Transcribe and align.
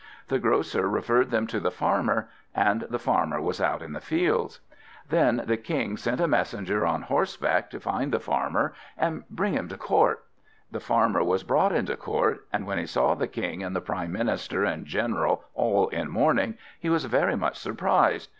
The 0.29 0.39
Grocer 0.39 0.89
referred 0.89 1.29
them 1.29 1.45
to 1.45 1.59
the 1.59 1.69
Farmer, 1.69 2.27
and 2.55 2.87
the 2.89 2.97
Farmer 2.97 3.39
was 3.39 3.61
out 3.61 3.83
in 3.83 3.93
the 3.93 4.01
fields. 4.01 4.59
Then 5.07 5.43
the 5.45 5.57
King 5.57 5.95
sent 5.95 6.19
a 6.19 6.27
messenger 6.27 6.87
on 6.87 7.03
horseback 7.03 7.69
to 7.69 7.79
find 7.79 8.11
the 8.11 8.19
Farmer 8.19 8.73
and 8.97 9.29
bring 9.29 9.53
him 9.53 9.67
to 9.69 9.77
court. 9.77 10.23
The 10.71 10.79
Farmer 10.79 11.23
was 11.23 11.43
brought 11.43 11.71
into 11.71 11.95
court, 11.95 12.47
and 12.51 12.65
when 12.65 12.79
he 12.79 12.87
saw 12.87 13.13
the 13.13 13.27
King 13.27 13.61
and 13.61 13.75
the 13.75 13.79
Prime 13.79 14.11
Minister 14.11 14.63
and 14.63 14.87
General 14.87 15.43
all 15.53 15.87
in 15.89 16.09
mourning, 16.09 16.57
he 16.79 16.89
was 16.89 17.05
very 17.05 17.35
much 17.37 17.57
surprised. 17.57 18.29